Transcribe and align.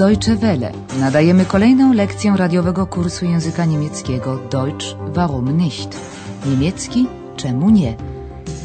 Deutsche 0.00 0.36
Welle. 0.36 0.72
Nadajemy 1.00 1.44
kolejną 1.44 1.92
lekcję 1.92 2.34
radiowego 2.36 2.86
kursu 2.86 3.24
języka 3.24 3.64
niemieckiego 3.64 4.36
Deutsch 4.36 4.86
warum 5.14 5.56
nicht? 5.56 5.98
Niemiecki 6.46 7.06
czemu 7.36 7.70
nie? 7.70 7.96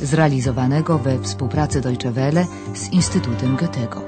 Zrealizowanego 0.01 0.99
we 0.99 1.19
współpracy 1.19 1.81
Deutsche 1.81 2.11
Welle 2.11 2.45
z 2.73 2.89
Instytutem 2.89 3.55
Goethego. 3.55 4.01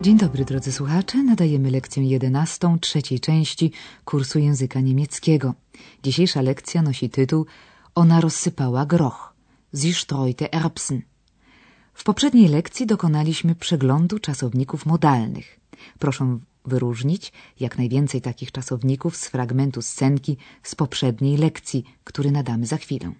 Dzień 0.00 0.16
dobry 0.18 0.44
drodzy 0.44 0.72
słuchacze, 0.72 1.22
nadajemy 1.22 1.70
lekcję 1.70 2.02
jedenastą 2.02 2.78
trzeciej 2.78 3.20
części 3.20 3.72
kursu 4.04 4.38
języka 4.38 4.80
niemieckiego. 4.80 5.54
Dzisiejsza 6.02 6.42
lekcja 6.42 6.82
nosi 6.82 7.10
tytuł 7.10 7.46
Ona 7.94 8.20
rozsypała 8.20 8.86
groch. 8.86 9.35
Sie 9.76 9.94
streute 9.94 10.52
Erbsen. 10.52 11.02
W 11.94 12.04
poprzedniej 12.04 12.48
lekcji 12.48 12.86
dokonaliśmy 12.86 13.54
przeglądu 13.54 14.18
czasowników 14.18 14.86
modalnych. 14.86 15.60
Proszę 15.98 16.38
wyróżnić 16.64 17.32
jak 17.60 17.78
najwięcej 17.78 18.20
takich 18.20 18.52
czasowników 18.52 19.16
z 19.16 19.28
fragmentu 19.28 19.82
scenki 19.82 20.36
z 20.62 20.74
poprzedniej 20.74 21.36
lekcji, 21.36 21.84
który 22.04 22.30
nadamy 22.30 22.66
za 22.66 22.76
chwilę. 22.76 23.12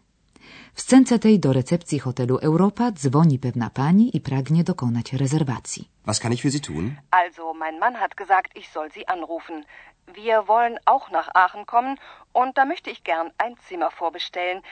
W 0.75 0.81
scence 0.81 1.19
tej 1.19 1.41
do 1.41 1.53
recepcji 1.53 1.99
hotelu 1.99 2.39
Europa 2.39 2.93
dzwoni 2.93 3.39
pewna 3.39 3.71
pani 3.71 4.17
i 4.17 4.21
pragnie 4.21 4.65
dokonać 4.65 5.13
rezerwacji. 5.13 5.89
Was 6.07 6.21
kann 6.21 6.33
ich 6.33 6.43
für 6.43 6.51
Sie 6.51 6.61
tun? 6.61 6.97
Also, 7.11 7.55
mein 7.55 7.79
Mann 7.79 7.95
hat 7.95 8.17
gesagt, 8.17 8.57
ich 8.57 8.69
soll 8.69 8.91
Sie 8.93 9.09
anrufen. 9.09 9.65
Wir 10.15 10.37
wollen 10.49 10.77
auch 10.87 11.11
nach 11.11 11.29
Aachen 11.35 11.67
kommen 11.67 11.97
und 12.33 12.57
da 12.57 12.65
möchte 12.65 12.91
ich 12.91 13.03
gern 13.03 13.31
ein 13.39 13.55
Zimmer 13.69 13.91
vorbestellen. 13.91 14.63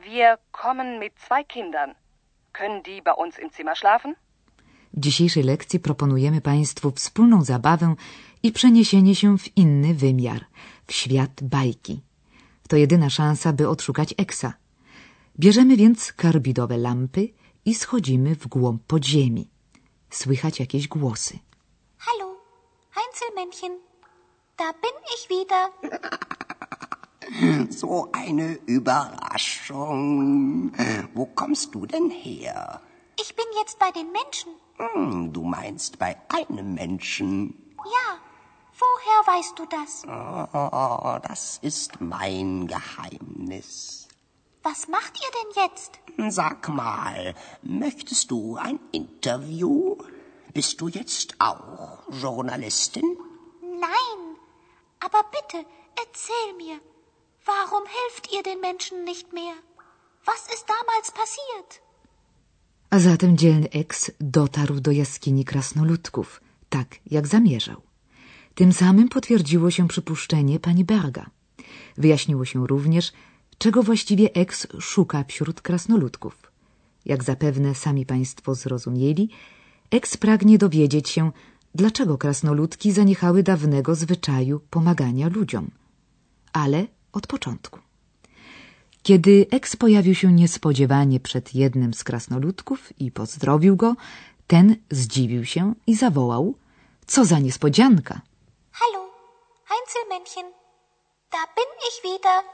Wir 0.00 0.38
kommen 0.52 0.98
mit 0.98 1.12
zwei 1.26 1.44
Kindern. 1.44 1.94
Können 2.52 2.82
die 2.82 3.02
bei 3.02 3.12
uns 3.12 3.38
im 3.38 3.50
Zimmer 3.50 3.76
schlafen? 3.76 4.14
W 4.94 5.00
dzisiejszej 5.00 5.42
lekcji 5.42 5.80
proponujemy 5.80 6.40
Państwu 6.40 6.90
wspólną 6.90 7.44
zabawę 7.44 7.94
i 8.42 8.52
przeniesienie 8.52 9.14
się 9.14 9.38
w 9.38 9.56
inny 9.56 9.94
wymiar, 9.94 10.44
w 10.86 10.92
świat 10.92 11.42
bajki. 11.42 12.00
To 12.68 12.76
jedyna 12.76 13.10
szansa, 13.10 13.52
by 13.52 13.68
odszukać 13.68 14.14
Eksa. 14.18 14.52
Bierzemy 15.38 15.76
więc 15.76 16.12
karbidowe 16.12 16.78
lampy 16.78 17.28
i 17.64 17.74
schodzimy 17.74 18.36
w 18.36 18.46
głąb 18.46 18.82
podziemi. 18.86 19.48
Słychać 20.10 20.60
jakieś 20.60 20.88
głosy. 20.88 21.38
Hallo, 21.98 22.36
Heinzelmännchen. 22.90 23.78
Da 24.58 24.72
bin 24.72 24.96
ich 25.14 25.28
wieder. 25.28 25.70
So 27.70 28.08
eine 28.12 28.54
Überraschung. 28.66 30.72
Wo 31.14 31.26
kommst 31.26 31.74
du 31.74 31.86
denn 31.86 32.10
her? 32.10 32.80
Ich 33.20 33.34
bin 33.36 33.44
jetzt 33.60 33.78
bei 33.78 33.90
den 33.90 34.10
Menschen. 34.12 34.52
Hm, 34.78 35.32
du 35.32 35.42
meinst 35.44 35.98
bei 35.98 36.16
einem 36.28 36.74
Menschen. 36.74 37.54
Ja. 37.78 38.18
Woher 38.78 39.26
weißt 39.36 39.58
du 39.58 39.66
das? 39.66 40.02
Oh, 40.06 41.18
das 41.28 41.58
ist 41.62 42.00
mein 42.00 42.66
Geheimnis. 42.66 44.08
Was 44.62 44.88
macht 44.88 45.18
ihr 45.20 45.30
denn 45.38 45.50
jetzt? 45.64 46.00
Sag 46.34 46.68
mal, 46.68 47.34
möchtest 47.62 48.30
du 48.30 48.56
ein 48.56 48.80
Interview? 48.92 49.96
Bist 50.54 50.80
du 50.80 50.88
jetzt 50.88 51.36
auch 51.38 51.98
Journalistin? 52.10 53.16
Nein. 53.60 54.36
Aber 55.00 55.22
bitte, 55.30 55.66
erzähl 55.98 56.54
mir. 56.56 56.80
Warum 57.46 57.84
helft 57.98 58.24
ihr 58.34 58.42
den 58.42 58.60
Menschen 58.60 59.04
nicht 59.04 59.32
mehr? 59.32 59.54
Was 60.24 60.42
ist 60.54 60.66
damals 60.76 61.10
passiert? 61.20 61.70
A 62.90 62.98
zatem 62.98 63.36
dzielny 63.36 63.68
eks 63.70 64.10
dotarł 64.20 64.80
do 64.80 64.90
jaskini 64.90 65.44
krasnoludków, 65.44 66.40
tak 66.68 66.88
jak 67.06 67.26
zamierzał. 67.26 67.82
Tym 68.54 68.72
samym 68.72 69.08
potwierdziło 69.08 69.70
się 69.70 69.88
przypuszczenie 69.88 70.60
pani 70.60 70.84
Berga. 70.84 71.30
Wyjaśniło 71.98 72.44
się 72.44 72.66
również, 72.66 73.12
czego 73.58 73.82
właściwie 73.82 74.32
eks 74.34 74.66
szuka 74.80 75.24
wśród 75.28 75.60
krasnoludków. 75.60 76.52
Jak 77.04 77.24
zapewne 77.24 77.74
sami 77.74 78.06
państwo 78.06 78.54
zrozumieli, 78.54 79.28
eks 79.90 80.16
pragnie 80.16 80.58
dowiedzieć 80.58 81.08
się, 81.08 81.32
dlaczego 81.74 82.18
krasnoludki 82.18 82.92
zaniechały 82.92 83.42
dawnego 83.42 83.94
zwyczaju 83.94 84.60
pomagania 84.70 85.28
ludziom. 85.28 85.70
Ale 86.52 86.86
od 87.12 87.26
początku. 87.26 87.78
Kiedy 89.02 89.46
eks 89.50 89.76
pojawił 89.76 90.14
się 90.14 90.32
niespodziewanie 90.32 91.20
przed 91.20 91.54
jednym 91.54 91.94
z 91.94 92.04
krasnoludków 92.04 93.00
i 93.00 93.10
pozdrowił 93.10 93.76
go, 93.76 93.94
ten 94.46 94.76
zdziwił 94.90 95.44
się 95.44 95.74
i 95.86 95.94
zawołał: 95.94 96.54
Co 97.06 97.24
za 97.24 97.38
niespodzianka! 97.38 98.20
Hallo, 98.72 99.10
Heinzelmännchen. 99.64 100.52
Da 101.32 101.38
bin 101.56 101.66
ich 101.88 102.02
wieder. 102.04 102.42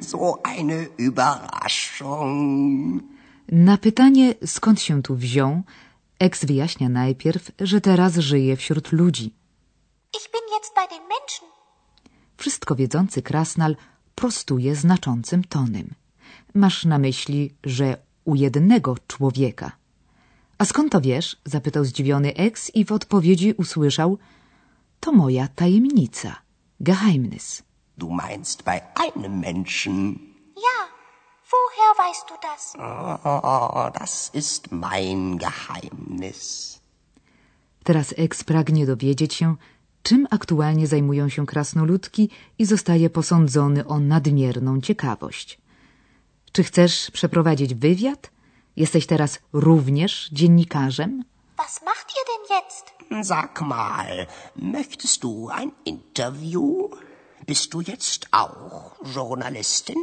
So 0.00 0.40
eine 0.44 0.86
Überraschung. 0.98 3.02
Na 3.48 3.78
pytanie, 3.78 4.34
skąd 4.46 4.82
się 4.82 5.02
tu 5.02 5.16
wziął, 5.16 5.62
eks 6.18 6.44
wyjaśnia 6.44 6.88
najpierw, 6.88 7.50
że 7.60 7.80
teraz 7.80 8.16
żyje 8.16 8.56
wśród 8.56 8.92
ludzi. 8.92 9.34
Ich 10.16 10.30
bin 10.32 10.42
jetzt 10.54 10.74
bei 10.74 10.88
den 10.88 11.02
Menschen. 11.08 11.55
Wszystko 12.46 12.74
wiedzący 12.74 13.22
krasnal 13.22 13.76
prostuje 14.14 14.76
znaczącym 14.76 15.44
tonem. 15.44 15.94
Masz 16.54 16.84
na 16.84 16.98
myśli, 16.98 17.54
że 17.64 17.96
u 18.24 18.34
jednego 18.34 18.96
człowieka. 19.06 19.72
A 20.58 20.64
skąd 20.64 20.92
to 20.92 21.00
wiesz? 21.00 21.36
zapytał 21.44 21.84
zdziwiony 21.84 22.34
eks 22.34 22.70
i 22.74 22.84
w 22.84 22.92
odpowiedzi 22.92 23.52
usłyszał 23.52 24.18
to 25.00 25.12
moja 25.12 25.48
tajemnica. 25.48 26.36
Geheimnis. 26.80 27.62
Du 27.98 28.10
meinst 28.10 28.62
bei 28.62 28.80
einem 28.94 29.40
Menschen. 29.40 30.18
Ja. 30.56 30.78
Woher 31.52 31.92
weißt 31.98 32.26
du 32.30 32.34
das? 32.48 32.74
Oh, 32.78 33.90
das 34.00 34.30
ist 34.34 34.72
mein 34.72 35.38
Geheimnis. 35.38 36.80
Teraz 37.84 38.14
eks 38.16 38.44
pragnie 38.44 38.86
dowiedzieć 38.86 39.34
się, 39.34 39.56
czym 40.06 40.26
aktualnie 40.30 40.86
zajmują 40.86 41.28
się 41.28 41.46
krasnoludki 41.46 42.30
i 42.58 42.66
zostaje 42.66 43.10
posądzony 43.10 43.86
o 43.86 44.00
nadmierną 44.00 44.80
ciekawość. 44.80 45.58
Czy 46.52 46.64
chcesz 46.64 47.10
przeprowadzić 47.10 47.74
wywiad? 47.74 48.30
Jesteś 48.76 49.06
teraz 49.06 49.38
również 49.52 50.28
dziennikarzem? 50.32 51.24
Was 51.56 51.82
macht 51.82 52.08
ihr 52.16 52.24
denn 52.30 52.44
jetzt? 52.56 52.86
Sag 53.28 53.60
mal, 53.60 54.26
möchtest 54.56 55.22
du 55.22 55.48
ein 55.50 55.70
Interview? 55.84 56.90
Bist 57.46 57.72
du 57.72 57.80
jetzt 57.80 58.28
auch 58.30 59.00
Journalistin? 59.16 59.96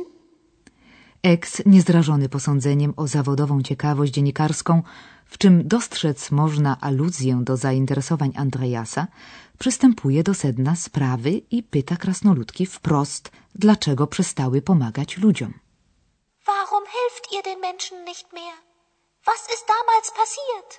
Eks, 1.23 1.61
niezdrażony 1.65 2.29
posądzeniem 2.29 2.93
o 2.97 3.07
zawodową 3.07 3.61
ciekawość 3.61 4.13
dziennikarską, 4.13 4.83
w 5.25 5.37
czym 5.37 5.67
dostrzec 5.67 6.31
można 6.31 6.77
aluzję 6.81 7.39
do 7.43 7.57
zainteresowań 7.57 8.31
Andreasa, 8.35 9.07
przystępuje 9.63 10.23
do 10.23 10.33
sedna 10.33 10.75
sprawy 10.75 11.31
i 11.51 11.63
pyta 11.63 11.95
krasnoludki 11.97 12.65
wprost, 12.65 13.31
dlaczego 13.55 14.07
przestały 14.07 14.61
pomagać 14.61 15.17
ludziom. 15.17 15.53
Warum 16.45 16.85
helft 16.95 17.23
ihr 17.33 17.43
den 17.43 17.59
Menschen 17.59 18.05
nicht 18.05 18.33
mehr? 18.33 18.55
Was 19.25 19.41
ist 19.53 19.65
damals 19.67 20.11
passiert? 20.19 20.69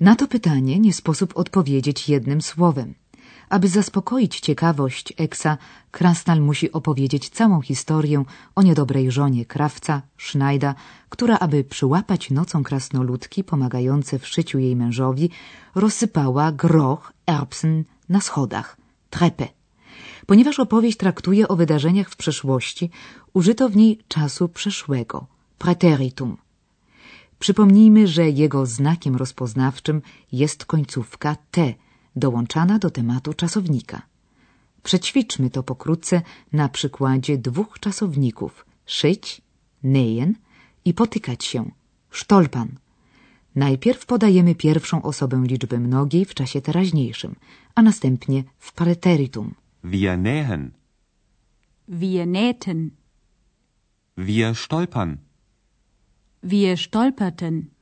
Na 0.00 0.16
to 0.16 0.28
pytanie 0.28 0.78
nie 0.78 0.92
sposób 0.92 1.36
odpowiedzieć 1.36 2.08
jednym 2.08 2.42
słowem. 2.42 2.94
Aby 3.48 3.68
zaspokoić 3.68 4.40
ciekawość 4.40 5.12
Eksa, 5.16 5.58
Krasnal 5.90 6.40
musi 6.40 6.72
opowiedzieć 6.72 7.28
całą 7.28 7.60
historię 7.60 8.24
o 8.54 8.62
niedobrej 8.62 9.10
żonie 9.10 9.46
krawca, 9.46 10.02
Schneida, 10.18 10.74
która, 11.08 11.38
aby 11.38 11.64
przyłapać 11.64 12.30
nocą 12.30 12.62
krasnoludki 12.62 13.44
pomagające 13.44 14.18
w 14.18 14.28
szyciu 14.28 14.58
jej 14.58 14.76
mężowi, 14.76 15.30
rozsypała 15.74 16.52
groch, 16.52 17.12
erbsen 17.26 17.84
na 18.08 18.20
schodach, 18.20 18.76
treppe. 19.10 19.48
Ponieważ 20.26 20.60
opowieść 20.60 20.98
traktuje 20.98 21.48
o 21.48 21.56
wydarzeniach 21.56 22.10
w 22.10 22.16
przeszłości, 22.16 22.90
użyto 23.32 23.68
w 23.68 23.76
niej 23.76 23.98
czasu 24.08 24.48
przeszłego, 24.48 25.26
praeteritum. 25.58 26.36
Przypomnijmy, 27.38 28.06
że 28.06 28.30
jego 28.30 28.66
znakiem 28.66 29.16
rozpoznawczym 29.16 30.02
jest 30.32 30.64
końcówka 30.64 31.36
T, 31.50 31.74
dołączana 32.18 32.78
do 32.78 32.90
tematu 32.90 33.34
czasownika. 33.34 34.02
Przećwiczmy 34.82 35.50
to 35.50 35.62
pokrótce 35.62 36.22
na 36.52 36.68
przykładzie 36.68 37.38
dwóch 37.38 37.78
czasowników 37.80 38.66
szyć, 38.86 39.42
nähen 39.82 40.34
i 40.84 40.94
potykać 40.94 41.44
się, 41.44 41.70
stolpan. 42.10 42.68
Najpierw 43.54 44.06
podajemy 44.06 44.54
pierwszą 44.54 45.02
osobę 45.02 45.42
liczby 45.46 45.80
mnogiej 45.80 46.24
w 46.24 46.34
czasie 46.34 46.60
teraźniejszym, 46.60 47.36
a 47.74 47.82
następnie 47.82 48.44
w 48.58 48.72
preteritum. 48.72 49.54
Wir 49.84 50.18
nähen. 50.18 50.70
Wir 51.88 52.26
nähten. 52.26 52.90
Wir 54.16 54.54
stolpern. 54.54 55.16
Wir 56.42 56.78
stolperten. 56.78 57.77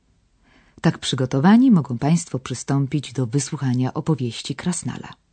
Tak 0.81 0.97
przygotowani 0.97 1.71
mogą 1.71 1.97
Państwo 1.97 2.39
przystąpić 2.39 3.13
do 3.13 3.25
wysłuchania 3.25 3.93
opowieści 3.93 4.55
Krasnala. 4.55 5.26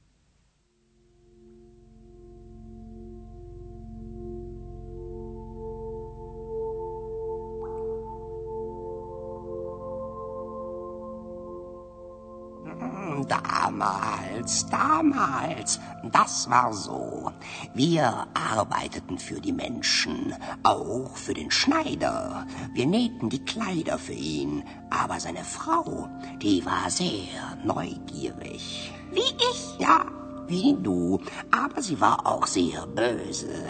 Damals, 14.45 14.67
damals, 14.69 15.81
das 16.13 16.51
war 16.51 16.75
so. 16.75 17.33
Wir 17.73 18.27
arbeiteten 18.35 19.19
für 19.19 19.41
die 19.41 19.55
Menschen, 19.55 20.35
auch 20.63 21.17
für 21.17 21.33
den 21.33 21.51
Schneider. 21.51 22.47
Wir 22.75 22.85
nähten 22.85 23.31
die 23.31 23.43
Kleider 23.43 23.99
für 23.99 24.13
ihn, 24.13 24.63
aber 24.91 25.19
seine 25.19 25.45
Frau, 25.45 26.11
die 26.43 26.63
war 26.67 26.91
sehr 26.91 27.57
neugierig. 27.65 28.93
Wie 29.13 29.21
ich. 29.21 29.79
Ja, 29.79 30.05
wie 30.47 30.77
du, 30.79 31.23
aber 31.51 31.81
sie 31.81 31.99
war 31.99 32.27
auch 32.27 32.47
sehr 32.47 32.87
böse. 32.87 33.65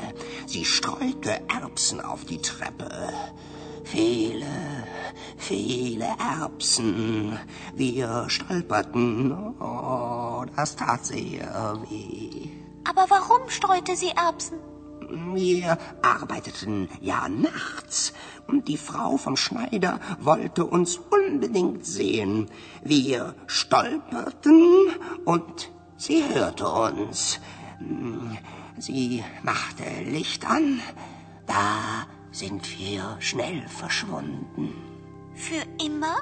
Sie 0.47 0.65
streute 0.65 1.41
Erbsen 1.49 2.01
auf 2.01 2.25
die 2.25 2.43
Treppe. 2.43 3.13
Viele, 3.85 4.47
viele 5.37 6.07
Erbsen. 6.19 7.39
Wir 7.75 8.25
stolperten. 8.29 9.33
Oh, 9.61 10.45
das 10.57 10.77
tat 10.77 11.05
sehr 11.05 11.79
weh. 11.89 12.49
Aber 12.85 13.07
warum 13.09 13.49
streute 13.49 13.95
sie 13.97 14.11
Erbsen? 14.11 14.59
Wir 15.35 15.79
arbeiteten 16.03 16.89
ja 17.01 17.29
nachts 17.29 18.15
und 18.49 18.69
die 18.69 18.79
Frau 18.79 19.17
vom 19.17 19.37
Schneider 19.37 20.01
wollte 20.19 20.65
uns 20.65 20.99
unbedingt 21.11 21.85
sehen. 21.85 22.51
Wir 22.83 23.35
stolperten 23.47 24.89
und 25.25 25.71
sie 25.97 26.25
hörte 26.29 26.69
uns. 26.69 27.39
Sie 28.79 29.23
machte 29.43 29.85
Licht 30.05 30.49
an. 30.49 30.81
Da 31.47 32.07
sind 32.35 32.63
wir 32.79 33.17
schnell 33.21 33.63
verschwunden. 33.69 34.69
Für 35.35 35.65
immer? 35.87 36.17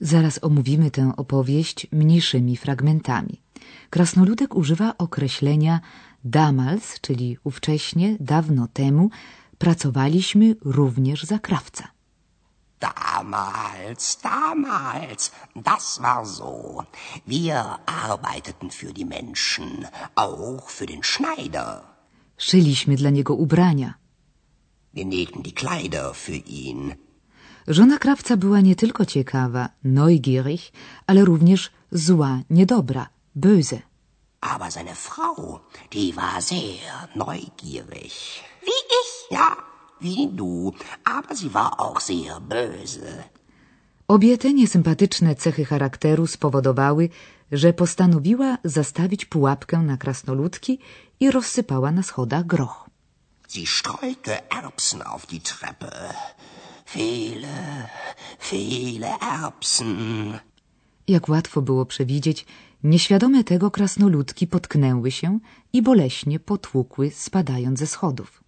Zaraz 0.00 0.44
omówimy 0.44 0.90
tę 0.90 1.12
opowieść 1.16 1.86
mniejszymi 1.92 2.56
fragmentami. 2.56 3.42
Krasnoludek 3.90 4.54
używa 4.54 4.94
określenia 4.98 5.80
damals, 6.24 7.00
czyli 7.00 7.36
ówcześnie, 7.44 8.16
dawno 8.20 8.68
temu, 8.72 9.10
pracowaliśmy 9.58 10.56
również 10.64 11.24
za 11.24 11.38
krawca. 11.38 11.97
Damals, 12.80 14.18
damals, 14.22 15.32
das 15.54 16.00
war 16.02 16.24
so. 16.24 16.84
Wir 17.26 17.78
arbeiteten 17.86 18.70
für 18.70 18.92
die 18.92 19.04
Menschen, 19.04 19.86
auch 20.14 20.68
für 20.70 20.86
den 20.86 21.02
Schneider. 21.02 21.82
Szyliśmy 22.38 22.96
dla 22.96 23.10
niego 23.10 23.34
ubrania. 23.34 23.94
Wir 24.94 25.06
nähten 25.06 25.42
die 25.42 25.52
Kleider 25.52 26.14
für 26.14 26.40
ihn. 26.64 26.94
Żona 27.66 27.98
krawca 27.98 28.36
była 28.36 28.60
nie 28.60 28.76
tylko 28.76 29.06
ciekawa, 29.06 29.68
neugierig, 29.84 30.72
ale 31.06 31.24
również 31.24 31.70
zła, 31.92 32.40
niedobra, 32.50 33.08
böse. 33.34 33.82
Aber 34.40 34.70
seine 34.70 34.94
Frau, 34.94 35.60
die 35.92 36.12
war 36.14 36.40
sehr 36.40 37.08
neugierig. 37.14 38.42
Wie 38.62 38.80
ich. 39.00 39.10
Ja, 39.30 39.56
wie 40.00 40.26
du, 40.40 40.72
aber 41.04 41.34
sie 41.36 41.50
war 41.52 41.70
auch 41.80 42.00
sehr 42.00 42.40
böse. 42.40 43.24
Obie 44.08 44.38
te 44.38 44.52
niesympatyczne 44.54 45.34
cechy 45.34 45.64
charakteru 45.64 46.26
spowodowały, 46.26 47.08
że 47.52 47.72
postanowiła 47.72 48.58
zastawić 48.64 49.24
pułapkę 49.24 49.78
na 49.78 49.96
krasnoludki 49.96 50.78
i 51.20 51.30
rozsypała 51.30 51.92
na 51.92 52.02
schodach 52.02 52.46
groch. 52.46 52.88
Sie 53.48 53.66
streute 53.66 54.50
Erbsen 54.50 55.02
auf 55.02 55.26
die 55.26 55.40
Treppe. 55.40 56.14
Viele, 56.94 57.88
viele 58.50 59.08
Erbsen. 59.20 60.38
Jak 61.08 61.28
łatwo 61.28 61.62
było 61.62 61.86
przewidzieć, 61.86 62.46
nieświadome 62.84 63.44
tego 63.44 63.70
krasnoludki 63.70 64.46
potknęły 64.46 65.10
się 65.10 65.38
i 65.72 65.82
boleśnie 65.82 66.40
potłukły, 66.40 67.10
spadając 67.10 67.78
ze 67.78 67.86
schodów. 67.86 68.47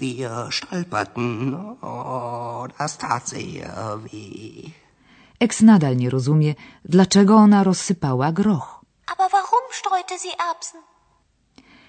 Wir 0.00 0.48
stolperten. 0.50 1.54
Oh, 1.82 2.66
das 2.78 2.92
tat 2.98 3.28
sehr 3.28 3.98
weh. 4.04 4.72
Eks 5.40 5.60
nadal 5.60 5.96
nie 5.96 6.10
rozumie, 6.10 6.54
dlaczego 6.84 7.34
ona 7.36 7.64
rozsypała 7.64 8.32
groch. 8.32 8.80
Aber 9.12 9.28
warum 9.30 9.66
streute 9.72 10.18
sie 10.18 10.32
Erbsen? 10.50 10.80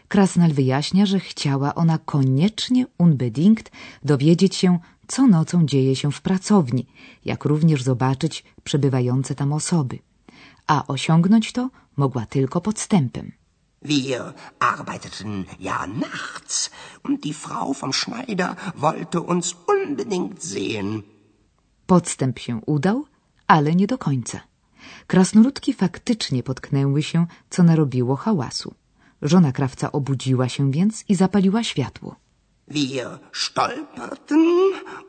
Krasnal 0.08 0.52
wyjaśnia, 0.54 1.06
że 1.06 1.20
chciała 1.20 1.76
ona 1.76 1.98
koniecznie, 1.98 2.86
unbedingt, 2.98 3.72
dowiedzieć 4.04 4.56
się, 4.56 4.80
co 5.08 5.28
nocą 5.28 5.66
dzieje 5.66 5.96
się 5.96 6.12
w 6.12 6.22
pracowni, 6.22 6.88
jak 7.26 7.46
również 7.46 7.84
zobaczyć 7.84 8.44
przebywające 8.64 9.36
tam 9.36 9.54
osoby. 9.54 10.00
A 10.68 10.88
osiągnąć 10.88 11.52
to 11.52 11.70
mogła 11.98 12.26
tylko 12.26 12.62
podstępem. 12.62 13.32
Wir 13.82 14.34
arbeiteten 14.60 15.46
ja 15.60 15.88
nachts 15.88 16.70
und 17.04 17.24
die 17.24 17.34
Frau 17.34 17.74
vom 17.74 17.94
Schneider 17.94 18.56
wollte 18.76 19.22
uns 19.22 19.56
unbedingt 19.68 20.44
sehen. 20.44 21.04
Podstęp 21.88 22.40
się 22.40 22.62
udał, 22.66 23.06
ale 23.48 23.76
nie 23.76 23.88
do 23.88 23.98
końca. 23.98 24.40
Krasnoludki 25.08 25.74
faktycznie 25.74 26.44
potknęły 26.44 27.04
się, 27.04 27.28
co 27.50 27.64
narobiło 27.64 28.16
hałasu. 28.16 28.74
Żona 29.22 29.52
krawca 29.52 29.92
obudziła 29.92 30.50
się 30.50 30.72
więc 30.72 31.04
i 31.10 31.16
zapaliła 31.16 31.64
światło. 31.64 32.16
Wir 32.68 33.20
stolperten 33.34 34.46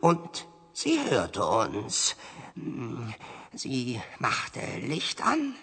und 0.01 0.47
sie 0.75 0.99
hörte 1.11 1.45
uns. 1.45 2.17
Sie 3.57 4.01
machte 4.21 4.61
Licht 4.81 5.21
an. 5.23 5.55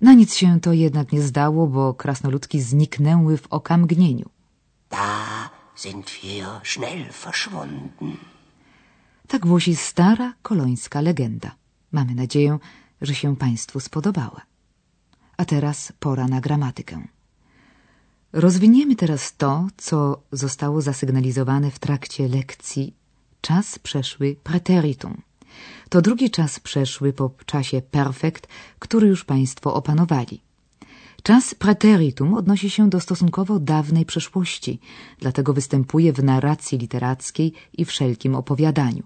Na 0.00 0.14
nic 0.14 0.34
się 0.34 0.60
to 0.60 0.72
jednak 0.72 1.12
nie 1.12 1.22
zdało, 1.22 1.66
bo 1.66 1.94
krasnoludki 1.94 2.60
zniknęły 2.60 3.36
w 3.36 3.46
okamgnieniu. 3.50 4.28
Da 4.90 5.50
sind 5.76 6.10
wir 6.22 6.46
schnell 6.64 7.04
verschwunden. 7.24 8.16
Tak 9.28 9.46
głosi 9.46 9.76
stara 9.76 10.34
kolońska 10.42 11.00
legenda. 11.00 11.50
Mamy 11.92 12.14
nadzieję, 12.14 12.58
że 13.00 13.14
się 13.14 13.36
Państwu 13.36 13.80
spodobała. 13.80 14.40
A 15.36 15.44
teraz 15.44 15.92
pora 16.00 16.28
na 16.28 16.40
gramatykę. 16.40 17.06
Rozwiniemy 18.32 18.96
teraz 18.96 19.36
to, 19.36 19.68
co 19.76 20.22
zostało 20.32 20.80
zasygnalizowane 20.80 21.70
w 21.70 21.78
trakcie 21.78 22.28
lekcji 22.28 22.94
czas 23.40 23.78
przeszły 23.78 24.36
preteritum. 24.42 25.22
To 25.90 26.02
drugi 26.02 26.30
czas 26.30 26.60
przeszły 26.60 27.12
po 27.12 27.30
czasie 27.46 27.82
perfekt, 27.82 28.48
który 28.78 29.06
już 29.08 29.24
Państwo 29.24 29.74
opanowali. 29.74 30.40
Czas 31.22 31.54
preteritum 31.54 32.34
odnosi 32.34 32.70
się 32.70 32.90
do 32.90 33.00
stosunkowo 33.00 33.58
dawnej 33.58 34.04
przeszłości, 34.06 34.80
dlatego 35.18 35.52
występuje 35.52 36.12
w 36.12 36.24
narracji 36.24 36.78
literackiej 36.78 37.52
i 37.78 37.84
wszelkim 37.84 38.34
opowiadaniu. 38.34 39.02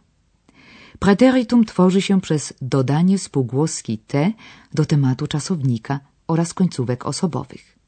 Preteritum 0.98 1.64
tworzy 1.64 2.02
się 2.02 2.20
przez 2.20 2.54
dodanie 2.62 3.18
spółgłoski 3.18 3.98
te 3.98 4.32
do 4.74 4.84
tematu 4.84 5.26
czasownika 5.26 6.00
oraz 6.26 6.54
końcówek 6.54 7.06
osobowych. 7.06 7.78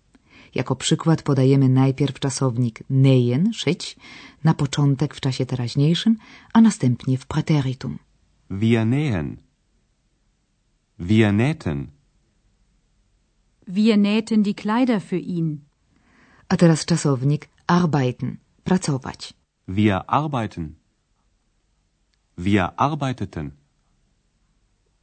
Jako 0.55 0.77
przykład 0.77 1.23
podajemy 1.23 1.69
najpierw 1.69 2.21
czasownik 2.21 2.83
nejen, 2.91 3.53
szyć, 3.53 3.97
na 4.45 4.55
początek 4.55 5.15
w 5.15 5.21
czasie 5.21 5.47
teraźniejszym, 5.47 6.17
a 6.53 6.61
następnie 6.61 7.19
w 7.19 7.27
preteritum. 7.27 7.99
Wir 8.49 8.85
nähen. 8.85 9.39
Wir 10.99 11.33
nähten. 11.33 11.89
Wir 13.67 13.97
nähten 13.97 14.43
die 14.43 14.55
Kleider 14.55 15.01
für 15.01 15.19
ihn. 15.19 15.67
A 16.49 16.57
teraz 16.57 16.85
czasownik 16.87 17.49
arbeiten, 17.67 18.39
pracować. 18.65 19.35
Wir 19.69 20.09
arbeiten. 20.09 20.77
Wir 22.39 22.73
arbeiteten. 22.77 23.51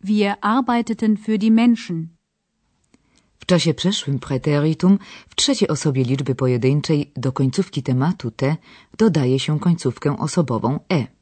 Wir 0.01 0.37
arbeiteten 0.41 1.17
für 1.17 1.37
die 1.37 1.51
Menschen. 1.51 2.09
W 3.39 3.45
czasie 3.45 3.73
przeszłym 3.73 4.19
preteritum 4.19 4.99
w 5.29 5.35
trzeciej 5.35 5.67
osobie 5.67 6.03
liczby 6.03 6.35
pojedynczej 6.35 7.11
do 7.15 7.31
końcówki 7.31 7.83
tematu 7.83 8.31
te 8.31 8.57
dodaje 8.97 9.39
się 9.39 9.59
końcówkę 9.59 10.19
osobową 10.19 10.79
e. 10.89 11.12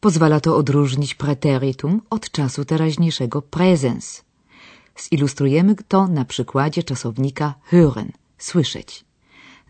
Pozwala 0.00 0.40
to 0.40 0.56
odróżnić 0.56 1.14
preteritum 1.14 2.02
od 2.10 2.30
czasu 2.30 2.64
teraźniejszego 2.64 3.42
presens. 3.42 4.24
Zilustrujemy 4.98 5.74
to 5.88 6.08
na 6.08 6.24
przykładzie 6.24 6.82
czasownika 6.82 7.54
hören, 7.70 8.08
słyszeć. 8.38 9.04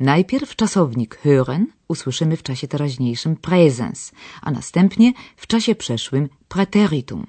Najpierw 0.01 0.57
czasownik 0.57 1.19
hören 1.25 1.65
usłyszymy 1.89 2.37
w 2.37 2.43
czasie 2.43 2.69
teraźniejszym 2.69 3.37
Präsens, 3.37 4.13
a 4.43 4.51
następnie 4.51 5.13
w 5.37 5.47
czasie 5.47 5.75
przeszłym 5.75 6.29
Präteritum. 6.49 7.27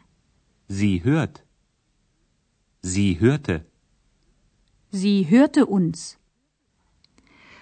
Sie 0.69 0.99
hört. 1.05 1.41
Sie 2.83 3.15
hörte. 3.21 3.59
Sie 4.93 5.25
hörte 5.31 5.65
uns. 5.65 6.17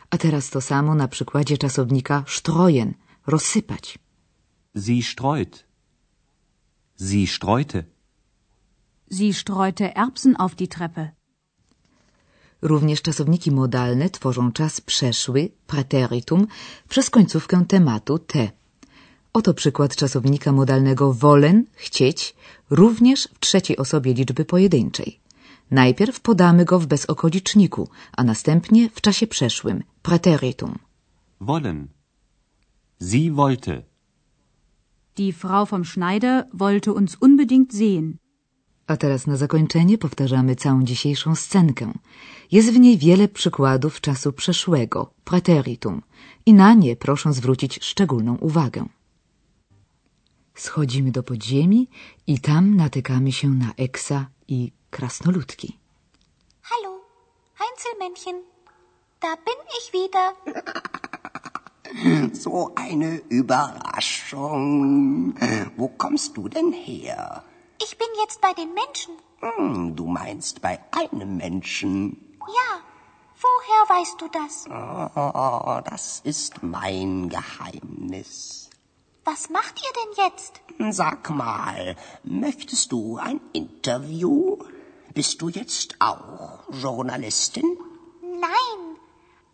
A 0.09 0.17
teraz 0.17 0.49
to 0.49 0.61
samo 0.61 0.95
na 0.95 1.07
przykładzie 1.07 1.57
czasownika 1.57 2.23
streuen, 2.27 2.93
rozsypać. 3.27 3.99
Sie 4.79 5.03
streut. 5.03 5.65
Sie 6.97 7.27
streute. 7.27 7.83
Sie 9.11 9.33
streute 9.33 9.95
Erbsen 9.95 10.35
auf 10.39 10.55
die 10.55 10.67
Treppe. 10.67 11.11
Również 12.61 13.01
czasowniki 13.01 13.51
modalne 13.51 14.09
tworzą 14.09 14.51
czas 14.51 14.81
przeszły, 14.81 15.49
prateritum, 15.67 16.47
przez 16.89 17.09
końcówkę 17.09 17.65
tematu 17.65 18.19
te. 18.19 18.51
Oto 19.33 19.53
przykład 19.53 19.95
czasownika 19.95 20.51
modalnego 20.51 21.13
wollen, 21.13 21.65
chcieć, 21.73 22.35
również 22.69 23.29
w 23.33 23.39
trzeciej 23.39 23.77
osobie 23.77 24.13
liczby 24.13 24.45
pojedynczej. 24.45 25.19
Najpierw 25.71 26.19
podamy 26.19 26.65
go 26.65 26.79
w 26.79 26.87
bezokoliczniku, 26.87 27.89
a 28.11 28.23
następnie 28.23 28.89
w 28.89 29.01
czasie 29.01 29.27
przeszłym, 29.27 29.83
prateritum. 30.01 30.79
Wollen. 31.41 31.87
Sie 33.01 33.31
wollte. 33.31 33.88
Die 35.19 35.33
Frau 35.33 35.65
vom 35.65 35.83
Schneider 35.83 36.47
wollte 36.53 36.93
uns 36.93 37.15
unbedingt 37.15 37.73
sehen. 37.73 38.17
A 38.87 38.97
teraz 38.97 39.27
na 39.27 39.37
zakończenie 39.37 39.97
powtarzamy 39.97 40.55
całą 40.55 40.83
dzisiejszą 40.83 41.35
scenkę. 41.35 41.93
Jest 42.51 42.71
w 42.71 42.79
niej 42.79 42.97
wiele 42.97 43.27
przykładów 43.27 44.01
czasu 44.01 44.33
przeszłego, 44.33 45.13
prateritum, 45.23 46.01
i 46.45 46.53
na 46.53 46.73
nie 46.73 46.95
proszę 46.95 47.33
zwrócić 47.33 47.83
szczególną 47.83 48.37
uwagę. 48.37 48.85
Schodzimy 50.55 51.11
do 51.11 51.23
podziemi 51.23 51.87
i 52.27 52.39
tam 52.39 52.75
natykamy 52.75 53.31
się 53.31 53.49
na 53.49 53.73
Eksa 53.77 54.27
i 54.47 54.71
krasnoludki. 54.89 55.77
Hallo, 56.61 56.91
Einzelmännchen. 57.65 58.35
Da 59.21 59.35
bin 59.35 59.59
ich 59.79 59.91
wieder. 59.93 60.95
So 62.33 62.71
eine 62.75 63.17
Überraschung. 63.29 65.35
Wo 65.75 65.87
kommst 65.89 66.37
du 66.37 66.47
denn 66.47 66.71
her? 66.71 67.43
Ich 67.81 67.97
bin 67.97 68.07
jetzt 68.21 68.39
bei 68.41 68.53
den 68.53 68.73
Menschen. 68.73 69.15
Hm, 69.41 69.95
du 69.95 70.05
meinst 70.05 70.61
bei 70.61 70.79
einem 70.91 71.37
Menschen. 71.37 72.37
Ja, 72.39 72.81
woher 73.35 73.89
weißt 73.99 74.21
du 74.21 74.27
das? 74.27 74.65
Oh, 74.67 75.81
das 75.89 76.21
ist 76.23 76.61
mein 76.61 77.29
Geheimnis. 77.29 78.69
Was 79.25 79.49
macht 79.49 79.79
ihr 79.79 79.93
denn 80.01 80.13
jetzt? 80.25 80.61
Sag 80.95 81.29
mal, 81.29 81.95
möchtest 82.23 82.91
du 82.91 83.17
ein 83.17 83.39
Interview? 83.53 84.57
Bist 85.13 85.41
du 85.41 85.49
jetzt 85.49 85.95
auch 85.99 86.59
Journalistin? 86.71 87.77
Nein, 88.21 88.97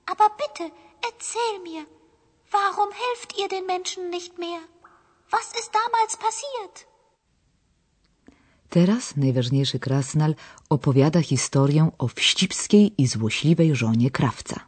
aber 0.06 0.30
bitte, 0.38 0.72
erzähl 1.04 1.60
mir. 1.64 1.86
Warum 2.62 2.90
helft 3.04 3.30
ihr 3.40 3.50
den 3.56 3.66
Menschen 3.66 4.10
nicht 4.10 4.34
mehr? 4.46 4.62
Was 5.36 5.48
ist 5.60 5.72
damals 5.82 6.14
passiert? 6.26 6.76
Teraz 8.70 9.16
najważniejszy 9.18 9.80
krasnal 9.80 10.36
opowiada 10.70 11.22
historię 11.22 11.92
o 11.98 12.08
wścibskiej 12.08 13.02
i 13.02 13.08
złośliwej 13.08 13.76
żonie 13.76 14.12
krawca. 14.12 14.60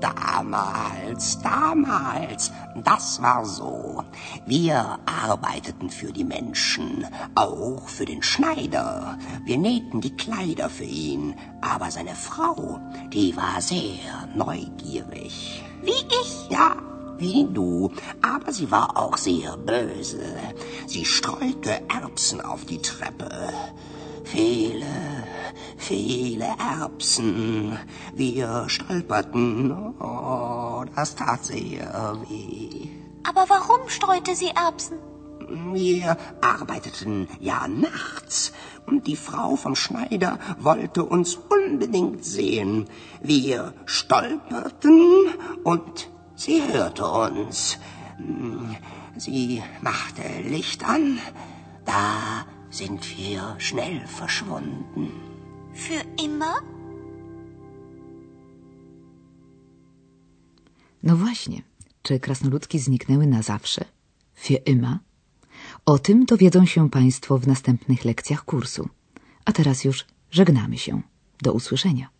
Damals, 0.00 1.24
damals, 1.42 2.50
das 2.84 3.20
war 3.20 3.46
so. 3.46 4.04
Wir 4.46 4.98
arbeiteten 5.06 5.90
für 5.90 6.12
die 6.12 6.24
Menschen, 6.24 7.06
auch 7.34 7.88
für 7.88 8.06
den 8.06 8.22
Schneider. 8.22 9.18
Wir 9.44 9.58
nähten 9.58 10.00
die 10.00 10.16
Kleider 10.16 10.68
für 10.70 10.90
ihn, 11.08 11.34
aber 11.60 11.90
seine 11.90 12.14
Frau, 12.14 12.80
die 13.14 13.36
war 13.36 13.60
sehr 13.60 14.28
neugierig. 14.34 15.62
Wie 15.82 16.02
ich? 16.20 16.50
Ja, 16.50 16.93
wie 17.18 17.46
du, 17.50 17.92
aber 18.22 18.52
sie 18.52 18.70
war 18.70 18.96
auch 18.96 19.16
sehr 19.16 19.56
böse. 19.56 20.24
Sie 20.86 21.04
streute 21.04 21.82
Erbsen 21.88 22.40
auf 22.40 22.64
die 22.64 22.80
Treppe. 22.82 23.30
Viele, 24.24 24.86
viele 25.76 26.46
Erbsen. 26.58 27.78
Wir 28.14 28.64
stolperten. 28.68 29.94
Oh, 30.00 30.84
das 30.94 31.14
tat 31.14 31.44
sehr 31.44 32.16
weh. 32.28 32.88
Aber 33.22 33.46
warum 33.48 33.88
streute 33.88 34.34
sie 34.34 34.48
Erbsen? 34.48 34.98
Wir 35.72 36.16
arbeiteten 36.40 37.28
ja 37.38 37.68
nachts 37.68 38.52
und 38.86 39.06
die 39.06 39.16
Frau 39.16 39.56
vom 39.56 39.76
Schneider 39.76 40.38
wollte 40.58 41.04
uns 41.04 41.36
unbedingt 41.36 42.24
sehen. 42.24 42.86
Wir 43.20 43.74
stolperten 43.84 45.28
und 45.62 46.08
sie 46.36 46.62
hörte 46.72 47.04
uns. 47.04 47.78
Sie 49.16 49.62
machte 49.82 50.22
Licht 50.42 50.84
an. 50.84 51.18
Da 51.84 52.46
sind 52.70 53.02
wir 53.16 53.56
schnell 53.58 54.06
verschwunden. 54.06 55.10
Für 55.74 56.02
immer? 56.26 56.54
No 61.02 61.16
właśnie, 61.16 61.62
czy 62.02 62.20
krasnoludki 62.20 62.78
zniknęły 62.78 63.26
na 63.26 63.42
zawsze? 63.42 63.84
Für 64.34 64.58
immer? 64.66 64.98
O 65.86 65.98
tym 65.98 66.24
dowiedzą 66.24 66.66
się 66.66 66.90
Państwo 66.90 67.38
w 67.38 67.46
następnych 67.46 68.04
lekcjach 68.04 68.44
kursu. 68.44 68.88
A 69.44 69.52
teraz 69.52 69.84
już 69.84 70.04
żegnamy 70.30 70.78
się. 70.78 71.02
Do 71.42 71.52
usłyszenia. 71.52 72.13